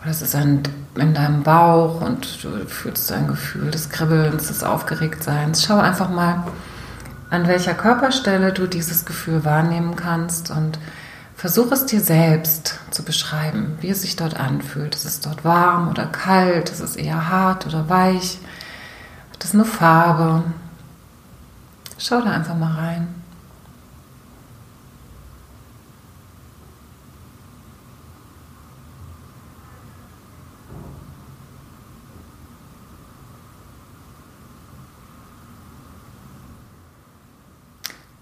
Oder 0.00 0.10
es 0.10 0.22
ist 0.22 0.34
in 0.34 0.62
deinem 0.94 1.42
Bauch 1.42 2.00
und 2.00 2.44
du 2.44 2.66
fühlst 2.66 3.10
ein 3.10 3.26
Gefühl 3.26 3.70
des 3.70 3.88
Kribbelns, 3.88 4.48
des 4.48 4.62
Aufgeregtseins. 4.62 5.64
Schau 5.64 5.78
einfach 5.78 6.10
mal, 6.10 6.44
an 7.30 7.48
welcher 7.48 7.74
Körperstelle 7.74 8.52
du 8.52 8.66
dieses 8.66 9.04
Gefühl 9.04 9.44
wahrnehmen 9.44 9.96
kannst 9.96 10.50
und 10.50 10.78
versuch 11.36 11.72
es 11.72 11.86
dir 11.86 12.00
selbst 12.00 12.78
zu 12.90 13.02
beschreiben, 13.02 13.76
wie 13.80 13.90
es 13.90 14.02
sich 14.02 14.16
dort 14.16 14.38
anfühlt. 14.38 14.94
Ist 14.94 15.04
es 15.04 15.20
dort 15.20 15.44
warm 15.44 15.88
oder 15.88 16.06
kalt? 16.06 16.70
Ist 16.70 16.80
es 16.80 16.96
eher 16.96 17.28
hart 17.30 17.66
oder 17.66 17.88
weich? 17.88 18.38
Hat 19.32 19.44
es 19.44 19.54
eine 19.54 19.64
Farbe? 19.64 20.42
Schau 21.98 22.20
da 22.20 22.30
einfach 22.30 22.54
mal 22.54 22.74
rein. 22.74 23.08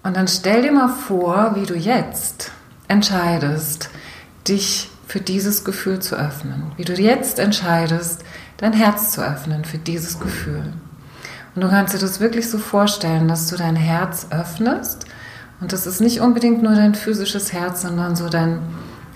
Und 0.03 0.17
dann 0.17 0.29
stell 0.29 0.63
dir 0.63 0.73
mal 0.73 0.89
vor, 0.89 1.57
wie 1.57 1.67
du 1.67 1.75
jetzt 1.75 2.53
entscheidest, 2.89 3.91
dich 4.47 4.89
für 5.07 5.21
dieses 5.21 5.65
Gefühl 5.65 5.99
zu 5.99 6.17
öffnen. 6.17 6.73
Wie 6.77 6.85
du 6.85 6.95
jetzt 6.95 7.39
entscheidest, 7.41 8.25
dein 8.57 8.73
Herz 8.73 9.11
zu 9.11 9.21
öffnen 9.21 9.65
für 9.65 9.79
dieses 9.79 10.21
Gefühl. 10.21 10.73
Und 11.57 11.63
du 11.63 11.69
kannst 11.71 11.95
dir 11.95 11.99
das 11.99 12.21
wirklich 12.21 12.51
so 12.51 12.59
vorstellen, 12.59 13.29
dass 13.29 13.49
du 13.49 13.57
dein 13.57 13.77
Herz 13.77 14.27
öffnest. 14.31 15.07
Und 15.59 15.73
das 15.73 15.87
ist 15.87 16.03
nicht 16.03 16.21
unbedingt 16.21 16.63
nur 16.63 16.75
dein 16.75 16.95
physisches 16.95 17.55
Herz, 17.55 17.81
sondern 17.81 18.15
so 18.15 18.29
dein, 18.29 18.61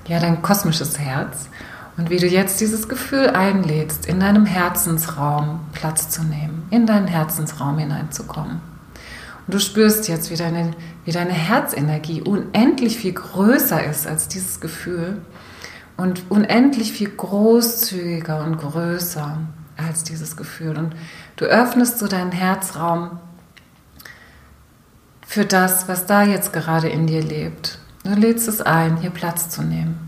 ja, 0.07 0.19
dein 0.19 0.41
kosmisches 0.41 0.99
Herz. 0.99 1.51
Und 1.99 2.09
wie 2.09 2.17
du 2.17 2.27
jetzt 2.27 2.59
dieses 2.63 2.89
Gefühl 2.89 3.29
einlädst, 3.29 4.07
in 4.07 4.21
deinem 4.21 4.47
Herzensraum 4.47 5.61
Platz 5.73 6.09
zu 6.09 6.23
nehmen, 6.23 6.67
in 6.71 6.87
deinen 6.87 7.09
Herzensraum 7.09 7.77
hineinzukommen. 7.77 8.63
Und 9.47 9.55
du 9.55 9.61
spürst 9.61 10.09
jetzt, 10.09 10.31
wie 10.31 10.37
deine, 10.37 10.71
wie 11.05 11.13
deine 11.13 11.35
Herzenergie 11.35 12.23
unendlich 12.23 12.97
viel 12.97 13.13
größer 13.13 13.85
ist 13.85 14.07
als 14.07 14.29
dieses 14.29 14.61
Gefühl 14.61 15.21
und 15.99 16.31
unendlich 16.31 16.93
viel 16.93 17.11
großzügiger 17.11 18.43
und 18.45 18.57
größer 18.57 19.37
als 19.77 20.05
dieses 20.05 20.37
Gefühl. 20.37 20.79
Und 20.79 20.95
du 21.41 21.47
öffnest 21.47 21.99
so 21.99 22.07
deinen 22.07 22.33
Herzraum 22.33 23.19
für 25.27 25.47
das, 25.47 25.89
was 25.89 26.05
da 26.05 26.23
jetzt 26.23 26.53
gerade 26.53 26.89
in 26.89 27.07
dir 27.07 27.23
lebt. 27.23 27.79
Du 28.05 28.11
lädst 28.11 28.47
es 28.47 28.61
ein, 28.61 28.99
hier 28.99 29.09
Platz 29.09 29.49
zu 29.49 29.63
nehmen, 29.63 29.99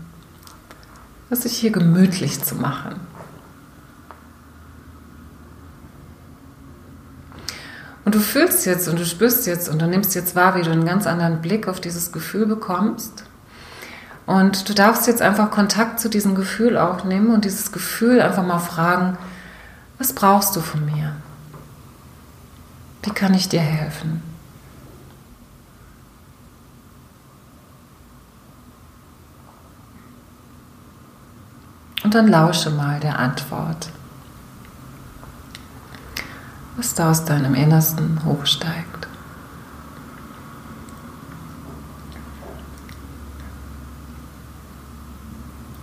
es 1.31 1.41
sich 1.41 1.57
hier 1.57 1.71
gemütlich 1.71 2.43
zu 2.43 2.55
machen. 2.55 2.99
Und 8.05 8.13
du 8.13 8.19
fühlst 8.19 8.67
jetzt 8.67 8.87
und 8.87 8.99
du 8.99 9.05
spürst 9.05 9.47
jetzt 9.47 9.69
und 9.69 9.81
du 9.81 9.87
nimmst 9.87 10.13
jetzt 10.13 10.35
wahr, 10.35 10.55
wie 10.55 10.61
du 10.61 10.69
einen 10.69 10.85
ganz 10.85 11.07
anderen 11.07 11.41
Blick 11.41 11.67
auf 11.67 11.81
dieses 11.81 12.11
Gefühl 12.11 12.45
bekommst. 12.45 13.23
Und 14.27 14.69
du 14.69 14.73
darfst 14.73 15.07
jetzt 15.07 15.21
einfach 15.21 15.49
Kontakt 15.49 15.99
zu 15.99 16.09
diesem 16.09 16.35
Gefühl 16.35 16.77
auch 16.77 17.05
nehmen 17.05 17.33
und 17.33 17.43
dieses 17.45 17.71
Gefühl 17.71 18.21
einfach 18.21 18.45
mal 18.45 18.59
fragen, 18.59 19.17
was 19.97 20.13
brauchst 20.13 20.55
du 20.55 20.61
von 20.61 20.85
mir? 20.85 21.15
Wie 23.03 23.11
kann 23.11 23.33
ich 23.33 23.49
dir 23.49 23.59
helfen? 23.61 24.21
Und 32.03 32.15
dann 32.15 32.27
lausche 32.27 32.69
mal 32.69 32.99
der 32.99 33.19
Antwort, 33.19 33.89
was 36.75 36.93
da 36.95 37.11
aus 37.11 37.25
deinem 37.25 37.55
Innersten 37.55 38.23
hochsteigt. 38.25 39.07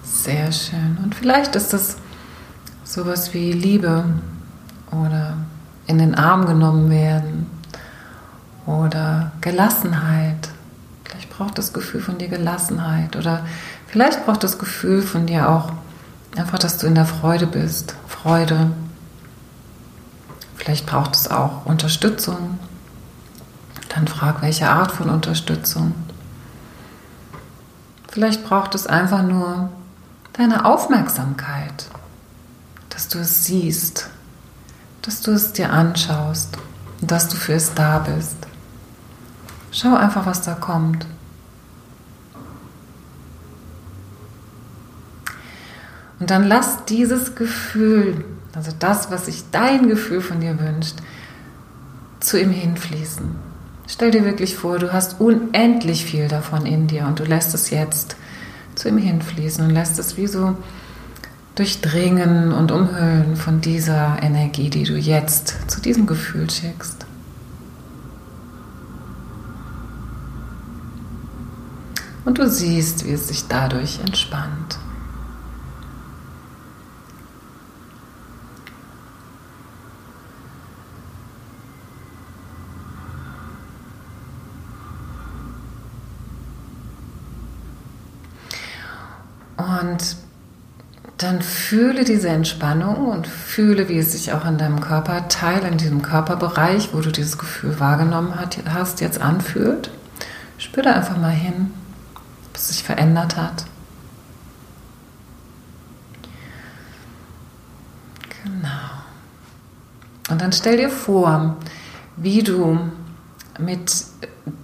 Sehr 0.03 0.53
schön. 0.53 0.99
Und 1.03 1.15
vielleicht 1.15 1.57
ist 1.57 1.73
das 1.73 1.97
sowas 2.85 3.33
wie 3.33 3.53
Liebe 3.53 4.05
in 5.91 5.99
den 5.99 6.15
Arm 6.15 6.47
genommen 6.47 6.89
werden 6.89 7.47
oder 8.67 9.33
Gelassenheit. 9.41 10.49
Vielleicht 11.05 11.31
braucht 11.31 11.59
das 11.59 11.73
Gefühl 11.73 12.01
von 12.01 12.19
dir 12.19 12.29
Gelassenheit 12.29 13.17
oder 13.17 13.45
vielleicht 13.89 14.25
braucht 14.25 14.45
das 14.45 14.59
Gefühl 14.59 15.03
von 15.03 15.27
dir 15.27 15.49
auch 15.49 15.73
einfach, 16.37 16.59
dass 16.59 16.79
du 16.79 16.87
in 16.87 16.95
der 16.95 17.07
Freude 17.07 17.47
bist. 17.47 17.97
Freude. 18.07 18.71
Vielleicht 20.57 20.87
braucht 20.87 21.17
es 21.17 21.31
auch 21.31 21.67
Unterstützung. 21.67 22.59
Dann 23.89 24.07
frag, 24.07 24.43
welche 24.43 24.69
Art 24.69 24.93
von 24.93 25.11
Unterstützung. 25.11 25.95
Vielleicht 28.09 28.45
braucht 28.45 28.75
es 28.75 28.87
einfach 28.87 29.23
nur 29.23 29.71
deine 30.35 30.65
Aufmerksamkeit, 30.65 31.87
dass 32.91 33.09
du 33.09 33.19
es 33.19 33.45
siehst, 33.45 34.11
dass 35.11 35.23
du 35.23 35.33
es 35.33 35.53
dir 35.53 35.73
anschaust 35.73 36.57
und 37.01 37.11
dass 37.11 37.27
du 37.27 37.35
für 37.35 37.55
es 37.55 37.75
da 37.75 37.99
bist. 37.99 38.37
Schau 39.73 39.97
einfach, 39.97 40.25
was 40.25 40.43
da 40.43 40.55
kommt. 40.55 41.05
Und 46.21 46.31
dann 46.31 46.45
lass 46.45 46.85
dieses 46.85 47.35
Gefühl, 47.35 48.25
also 48.55 48.71
das, 48.79 49.11
was 49.11 49.27
sich 49.27 49.43
dein 49.51 49.89
Gefühl 49.89 50.21
von 50.21 50.39
dir 50.39 50.61
wünscht, 50.61 50.95
zu 52.21 52.41
ihm 52.41 52.53
hinfließen. 52.53 53.35
Stell 53.89 54.13
dir 54.13 54.25
wirklich 54.25 54.55
vor, 54.55 54.79
du 54.79 54.93
hast 54.93 55.21
unendlich 55.21 56.05
viel 56.05 56.29
davon 56.29 56.67
in 56.67 56.87
dir 56.87 57.07
und 57.07 57.19
du 57.19 57.25
lässt 57.25 57.53
es 57.53 57.71
jetzt 57.71 58.15
zu 58.77 58.89
ihm 58.89 58.99
hinfließen 58.99 59.65
und 59.65 59.71
lässt 59.71 59.99
es 59.99 60.17
wie 60.17 60.29
so 60.29 60.57
durchdringen 61.55 62.53
und 62.53 62.73
umhüllen 62.73 63.37
von 63.37 63.61
dieser 63.61 64.23
Energie, 64.23 64.71
die 64.71 64.85
du 64.85 64.97
jetzt 64.97 65.71
zu 65.71 65.81
diesem 65.81 66.07
Gefühl 66.07 66.49
schickst. 66.49 67.07
Und 72.25 72.39
du 72.39 72.49
siehst, 72.49 73.07
wie 73.07 73.13
es 73.13 73.29
sich 73.29 73.49
dadurch 73.49 73.99
entspannt. 74.01 74.79
Und 89.57 90.17
dann 91.31 91.43
fühle 91.43 92.03
diese 92.03 92.29
Entspannung 92.29 93.07
und 93.07 93.25
fühle, 93.29 93.89
wie 93.89 93.99
es 93.99 94.11
sich 94.11 94.33
auch 94.33 94.45
in 94.47 94.59
deinem 94.59 94.81
Körperteil, 94.81 95.65
in 95.65 95.79
diesem 95.79 96.03
Körperbereich, 96.03 96.93
wo 96.93 97.01
du 97.01 97.13
dieses 97.13 97.39
Gefühl 97.39 97.79
wahrgenommen 97.79 98.35
hast, 98.75 99.01
jetzt 99.01 99.21
anfühlt. 99.21 99.93
Spür 100.59 100.83
da 100.83 100.95
einfach 100.95 101.17
mal 101.17 101.31
hin, 101.31 101.73
ob 102.17 102.57
es 102.57 102.71
sich 102.71 102.83
verändert 102.83 103.37
hat. 103.37 103.65
Genau. 108.43 108.91
Und 110.31 110.41
dann 110.41 110.53
stell 110.53 110.79
dir 110.79 110.91
vor, 110.91 111.59
wie 112.17 112.43
du 112.43 112.91
mit 113.61 114.05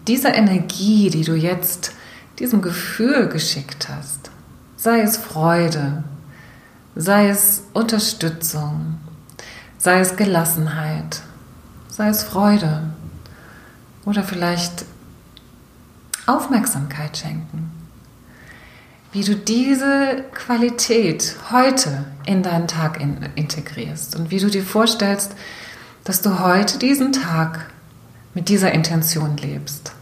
dieser 0.08 0.34
Energie, 0.34 1.10
die 1.10 1.22
du 1.22 1.36
jetzt 1.36 1.92
diesem 2.40 2.60
Gefühl 2.60 3.28
geschickt 3.28 3.88
hast, 3.88 4.32
sei 4.76 5.02
es 5.02 5.16
Freude, 5.16 6.02
sei 6.96 7.28
es 7.28 7.62
Unterstützung, 7.74 8.98
sei 9.76 10.00
es 10.00 10.16
Gelassenheit, 10.16 11.20
sei 11.88 12.08
es 12.08 12.24
Freude 12.24 12.82
oder 14.06 14.24
vielleicht 14.24 14.86
Aufmerksamkeit 16.24 17.18
schenken. 17.18 17.70
Wie 19.12 19.22
du 19.22 19.36
diese 19.36 20.24
Qualität 20.32 21.36
heute 21.50 22.06
in 22.24 22.42
deinen 22.42 22.66
Tag 22.66 23.00
integrierst 23.34 24.16
und 24.16 24.30
wie 24.30 24.40
du 24.40 24.50
dir 24.50 24.64
vorstellst, 24.64 25.32
dass 26.04 26.22
du 26.22 26.40
heute 26.40 26.78
diesen 26.78 27.12
Tag 27.12 27.66
mit 28.34 28.48
dieser 28.48 28.72
Intention 28.72 29.36
lebst. 29.36 29.92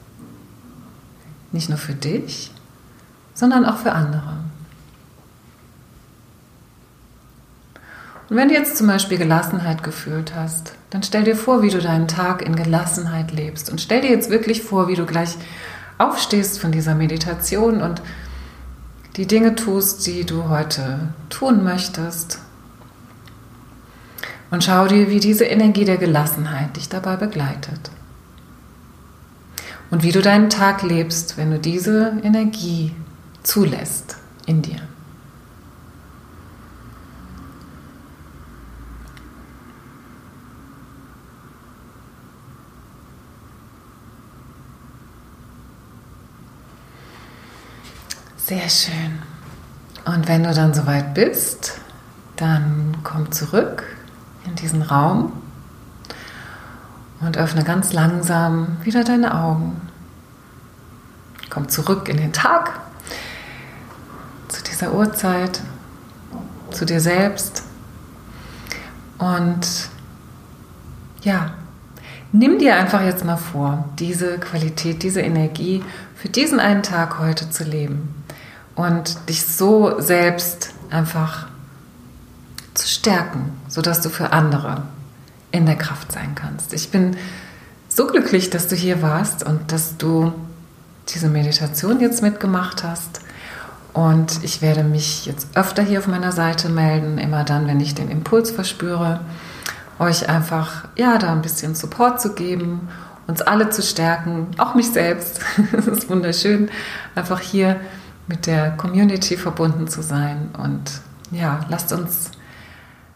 Nicht 1.53 1.69
nur 1.69 1.79
für 1.79 1.95
dich, 1.95 2.51
sondern 3.35 3.65
auch 3.65 3.79
für 3.79 3.93
andere. 3.93 4.44
Und 8.29 8.37
wenn 8.37 8.49
du 8.49 8.55
jetzt 8.55 8.77
zum 8.77 8.87
Beispiel 8.87 9.19
Gelassenheit 9.19 9.83
gefühlt 9.83 10.35
hast, 10.35 10.73
dann 10.91 11.03
stell 11.03 11.25
dir 11.25 11.37
vor, 11.37 11.63
wie 11.63 11.71
du 11.71 11.79
deinen 11.79 12.09
Tag 12.09 12.41
in 12.43 12.57
Gelassenheit 12.57 13.33
lebst. 13.33 13.71
Und 13.71 13.81
stell 13.81 14.01
dir 14.01 14.11
jetzt 14.11 14.31
wirklich 14.31 14.63
vor, 14.63 14.89
wie 14.89 14.95
du 14.95 15.05
gleich 15.05 15.37
aufstehst 15.99 16.59
von 16.59 16.73
dieser 16.73 16.95
Meditation 16.95 17.83
und 17.83 18.01
die 19.17 19.27
Dinge 19.27 19.55
tust, 19.55 20.07
die 20.07 20.25
du 20.25 20.49
heute 20.49 21.13
tun 21.29 21.63
möchtest. 21.63 22.41
Und 24.51 24.65
schau 24.65 24.87
dir, 24.87 25.11
wie 25.11 25.21
diese 25.21 25.45
Energie 25.45 25.85
der 25.85 25.99
Gelassenheit 25.99 26.77
dich 26.77 26.89
dabei 26.89 27.17
begleitet. 27.17 27.91
Und 29.91 30.03
wie 30.03 30.13
du 30.13 30.23
deinen 30.23 30.51
Tag 30.51 30.83
lebst, 30.83 31.37
wenn 31.37 31.51
du 31.51 31.59
diese 31.59 32.15
Energie 32.23 32.93
zulässt 33.43 34.17
in 34.47 34.63
dir. 34.63 34.81
Sehr 48.47 48.69
schön. 48.69 49.23
Und 50.05 50.29
wenn 50.29 50.43
du 50.43 50.53
dann 50.53 50.75
soweit 50.75 51.15
bist, 51.15 51.81
dann 52.37 52.95
komm 53.03 53.33
zurück 53.33 53.85
in 54.45 54.55
diesen 54.55 54.83
Raum 54.83 55.33
und 57.23 57.39
öffne 57.39 57.65
ganz 57.65 57.95
langsam 57.95 58.77
wieder 58.83 59.03
deine 59.03 59.35
Augen. 59.35 59.81
Komm 61.49 61.71
zurück 61.71 62.07
in 62.11 62.19
den 62.19 62.35
Tag, 62.35 62.79
zu 64.49 64.63
dieser 64.63 64.93
Uhrzeit, 64.93 65.63
zu 66.71 66.85
dir 66.85 67.01
selbst. 67.01 67.63
Und 69.17 69.89
ja, 71.23 71.55
nimm 72.31 72.59
dir 72.59 72.77
einfach 72.77 73.01
jetzt 73.01 73.25
mal 73.25 73.39
vor, 73.39 73.89
diese 73.99 74.39
Qualität, 74.39 75.03
diese 75.03 75.23
Energie 75.23 75.83
für 76.15 76.29
diesen 76.29 76.61
einen 76.61 76.83
Tag 76.83 77.19
heute 77.19 77.49
zu 77.49 77.65
leben 77.65 78.15
und 78.75 79.29
dich 79.29 79.45
so 79.45 80.01
selbst 80.01 80.73
einfach 80.91 81.47
zu 82.75 82.89
stärken, 82.89 83.53
sodass 83.69 84.01
du 84.01 84.09
für 84.09 84.33
andere 84.33 84.83
in 85.53 85.67
der 85.67 85.77
Kraft 85.77 86.11
sein 86.13 86.35
kannst. 86.35 86.73
Ich 86.73 86.91
bin 86.91 87.17
so 87.89 88.07
glücklich, 88.07 88.51
dass 88.51 88.67
du 88.67 88.75
hier 88.75 89.03
warst 89.03 89.45
und 89.45 89.71
dass 89.71 89.97
du 89.97 90.33
diese 91.09 91.29
Meditation 91.29 92.01
jetzt 92.01 92.23
mitgemacht 92.23 92.83
hast. 92.83 93.21
Und 93.93 94.43
ich 94.43 94.61
werde 94.61 94.83
mich 94.83 95.27
jetzt 95.27 95.57
öfter 95.57 95.83
hier 95.83 96.01
auf 96.01 96.09
meiner 96.09 96.33
Seite 96.33 96.69
melden, 96.69 97.19
immer 97.19 97.45
dann, 97.45 97.69
wenn 97.69 97.79
ich 97.79 97.95
den 97.95 98.11
Impuls 98.11 98.51
verspüre, 98.51 99.21
euch 100.01 100.29
einfach 100.29 100.89
ja 100.97 101.19
da 101.19 101.31
ein 101.31 101.43
bisschen 101.43 101.77
Support 101.77 102.21
zu 102.21 102.35
geben, 102.35 102.89
uns 103.29 103.41
alle 103.41 103.71
zu 103.71 103.83
stärken, 103.83 104.49
auch 104.59 104.75
mich 104.75 104.91
selbst. 104.91 105.41
Es 105.79 105.87
ist 105.87 106.11
wunderschön, 106.11 106.71
einfach 107.15 107.39
hier 107.39 107.77
mit 108.27 108.47
der 108.47 108.73
Community 108.73 109.37
verbunden 109.37 109.89
zu 109.89 110.03
sein. 110.03 110.51
Und 110.59 111.01
ja, 111.31 111.61
lasst 111.69 111.93
uns, 111.93 112.31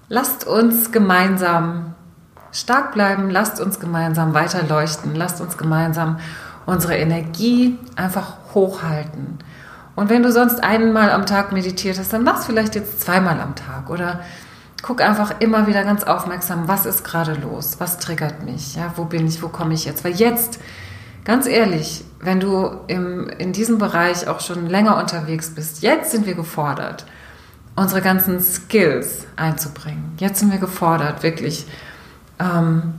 lasst 0.09 0.47
uns 0.47 0.92
gemeinsam 0.92 1.94
stark 2.53 2.92
bleiben, 2.92 3.31
lasst 3.31 3.61
uns 3.61 3.81
gemeinsam 3.81 4.35
weiter 4.35 4.62
leuchten, 4.62 5.14
lasst 5.14 5.40
uns 5.40 5.57
gemeinsam 5.57 6.18
unsere 6.66 6.97
Energie 6.97 7.79
einfach 7.97 8.35
hochhalten. 8.55 9.38
Und 9.97 10.11
wenn 10.11 10.23
du 10.23 10.31
sonst 10.31 10.62
einmal 10.62 11.11
am 11.11 11.27
Tag 11.27 11.53
meditiert 11.53 11.99
hast, 11.99 12.12
dann 12.12 12.23
mach 12.23 12.40
es 12.40 12.47
vielleicht 12.47 12.75
jetzt 12.75 13.01
zweimal 13.01 13.40
am 13.40 13.55
Tag 13.55 13.90
oder 13.90 14.21
guck 14.83 15.01
einfach 15.01 15.40
immer 15.40 15.66
wieder 15.66 15.83
ganz 15.83 16.05
aufmerksam, 16.05 16.68
was 16.68 16.87
ist 16.87 17.05
gerade 17.05 17.35
los, 17.35 17.81
was 17.81 17.99
triggert 17.99 18.44
mich, 18.44 18.77
ja, 18.77 18.92
wo 18.97 19.05
bin 19.05 19.27
ich, 19.27 19.42
wo 19.42 19.49
komme 19.49 19.75
ich 19.75 19.85
jetzt, 19.85 20.05
weil 20.05 20.12
jetzt, 20.14 20.61
ganz 21.29 21.47
ehrlich, 21.47 22.05
wenn 22.21 22.41
du 22.41 22.81
im, 22.88 23.29
in 23.29 23.53
diesem 23.53 23.79
Bereich 23.79 24.27
auch 24.27 24.41
schon 24.41 24.67
länger 24.67 24.97
unterwegs 24.97 25.51
bist, 25.51 25.83
jetzt 25.83 26.11
sind 26.11 26.27
wir 26.27 26.35
gefordert, 26.35 27.07
unsere 27.77 28.01
ganzen 28.01 28.41
Skills 28.41 29.27
einzubringen. 29.37 30.14
Jetzt 30.19 30.41
sind 30.41 30.51
wir 30.51 30.59
gefordert, 30.59 31.23
wirklich 31.23 31.67
ähm, 32.41 32.95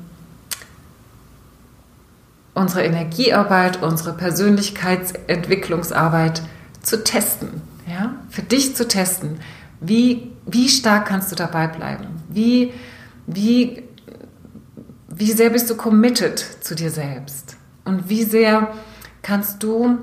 unsere 2.54 2.84
Energiearbeit, 2.84 3.82
unsere 3.82 4.14
Persönlichkeitsentwicklungsarbeit 4.14 6.44
zu 6.84 7.04
testen, 7.04 7.64
ja, 7.88 8.14
für 8.30 8.44
dich 8.44 8.76
zu 8.76 8.88
testen. 8.88 9.40
Wie, 9.82 10.32
wie 10.46 10.70
stark 10.70 11.08
kannst 11.08 11.32
du 11.32 11.36
dabei 11.36 11.66
bleiben? 11.66 12.06
Wie, 12.30 12.76
wie, 13.26 13.82
wie 15.08 15.32
sehr 15.32 15.50
bist 15.50 15.68
du 15.72 15.76
committed 15.76 16.46
zu 16.62 16.76
dir 16.76 16.92
selbst? 16.92 17.49
Und 17.86 18.10
wie 18.10 18.24
sehr 18.24 18.70
kannst 19.22 19.64
du 19.64 20.00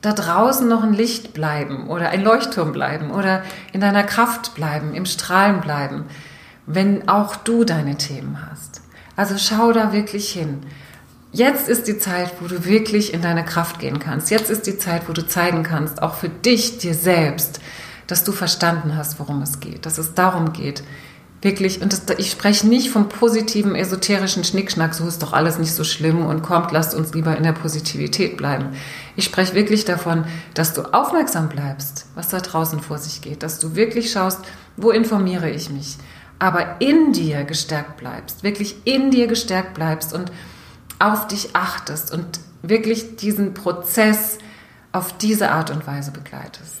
da 0.00 0.12
draußen 0.12 0.68
noch 0.68 0.82
ein 0.82 0.92
Licht 0.92 1.34
bleiben 1.34 1.88
oder 1.88 2.10
ein 2.10 2.22
Leuchtturm 2.22 2.72
bleiben 2.72 3.10
oder 3.10 3.42
in 3.72 3.80
deiner 3.80 4.04
Kraft 4.04 4.54
bleiben, 4.54 4.94
im 4.94 5.06
Strahlen 5.06 5.60
bleiben, 5.60 6.04
wenn 6.66 7.08
auch 7.08 7.36
du 7.36 7.64
deine 7.64 7.96
Themen 7.96 8.38
hast? 8.50 8.82
Also 9.16 9.36
schau 9.36 9.72
da 9.72 9.92
wirklich 9.92 10.30
hin. 10.30 10.60
Jetzt 11.32 11.68
ist 11.68 11.88
die 11.88 11.98
Zeit, 11.98 12.32
wo 12.40 12.46
du 12.46 12.64
wirklich 12.64 13.12
in 13.12 13.20
deine 13.20 13.44
Kraft 13.44 13.80
gehen 13.80 13.98
kannst. 13.98 14.30
Jetzt 14.30 14.50
ist 14.50 14.66
die 14.66 14.78
Zeit, 14.78 15.08
wo 15.08 15.12
du 15.12 15.26
zeigen 15.26 15.62
kannst, 15.62 16.02
auch 16.02 16.14
für 16.14 16.28
dich, 16.28 16.78
dir 16.78 16.94
selbst, 16.94 17.60
dass 18.06 18.24
du 18.24 18.32
verstanden 18.32 18.96
hast, 18.96 19.18
worum 19.18 19.42
es 19.42 19.60
geht, 19.60 19.84
dass 19.84 19.98
es 19.98 20.14
darum 20.14 20.52
geht, 20.52 20.82
wirklich, 21.40 21.80
und 21.82 21.92
das, 21.92 22.02
ich 22.18 22.30
spreche 22.30 22.66
nicht 22.66 22.90
vom 22.90 23.08
positiven, 23.08 23.74
esoterischen 23.74 24.44
Schnickschnack, 24.44 24.94
so 24.94 25.06
ist 25.06 25.22
doch 25.22 25.32
alles 25.32 25.58
nicht 25.58 25.72
so 25.72 25.84
schlimm 25.84 26.26
und 26.26 26.42
kommt, 26.42 26.72
lasst 26.72 26.94
uns 26.94 27.14
lieber 27.14 27.36
in 27.36 27.44
der 27.44 27.52
Positivität 27.52 28.36
bleiben. 28.36 28.70
Ich 29.16 29.24
spreche 29.24 29.54
wirklich 29.54 29.84
davon, 29.84 30.24
dass 30.54 30.74
du 30.74 30.82
aufmerksam 30.92 31.48
bleibst, 31.48 32.06
was 32.14 32.28
da 32.28 32.40
draußen 32.40 32.80
vor 32.80 32.98
sich 32.98 33.20
geht, 33.20 33.42
dass 33.42 33.58
du 33.60 33.76
wirklich 33.76 34.10
schaust, 34.10 34.40
wo 34.76 34.90
informiere 34.90 35.50
ich 35.50 35.70
mich, 35.70 35.96
aber 36.38 36.80
in 36.80 37.12
dir 37.12 37.44
gestärkt 37.44 37.96
bleibst, 37.98 38.42
wirklich 38.42 38.76
in 38.84 39.10
dir 39.10 39.26
gestärkt 39.26 39.74
bleibst 39.74 40.12
und 40.12 40.32
auf 40.98 41.28
dich 41.28 41.54
achtest 41.54 42.12
und 42.12 42.40
wirklich 42.62 43.16
diesen 43.16 43.54
Prozess 43.54 44.38
auf 44.90 45.16
diese 45.18 45.50
Art 45.50 45.70
und 45.70 45.86
Weise 45.86 46.10
begleitest. 46.10 46.80